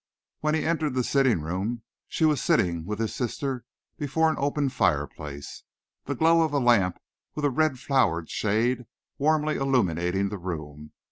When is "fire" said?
4.69-5.05